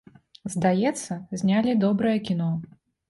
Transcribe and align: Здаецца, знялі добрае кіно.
Здаецца, 0.53 1.17
знялі 1.41 1.77
добрае 1.85 2.17
кіно. 2.31 2.49